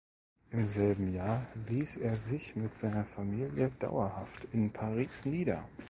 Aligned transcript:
Im 0.49 0.65
selben 0.67 1.13
Jahr 1.13 1.45
liess 1.67 1.95
er 1.95 2.15
sich 2.15 2.55
mit 2.55 2.73
seiner 2.73 3.03
Familie 3.03 3.69
dauerhaft 3.77 4.45
in 4.51 4.71
Paris 4.73 5.25
nieder. 5.25 5.69